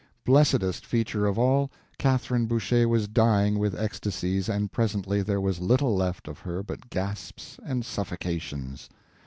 Blessedest 0.25 0.83
feature 0.83 1.27
of 1.27 1.37
all, 1.37 1.69
Catherine 1.99 2.47
Boucher 2.47 2.87
was 2.89 3.07
dying 3.07 3.59
with 3.59 3.79
ecstasies, 3.79 4.49
and 4.49 4.71
presently 4.71 5.21
there 5.21 5.39
was 5.39 5.59
little 5.59 5.95
left 5.95 6.27
of 6.27 6.39
her 6.39 6.63
but 6.63 6.89
gasps 6.89 7.59
and 7.63 7.85
suffocations. 7.85 8.89